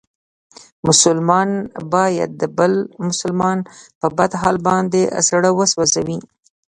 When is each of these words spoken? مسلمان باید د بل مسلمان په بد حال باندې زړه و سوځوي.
مسلمان 0.87 1.49
باید 1.93 2.29
د 2.41 2.43
بل 2.57 2.73
مسلمان 3.07 3.57
په 3.99 4.07
بد 4.17 4.31
حال 4.41 4.57
باندې 4.67 5.01
زړه 5.27 5.49
و 5.53 5.59
سوځوي. 5.73 6.19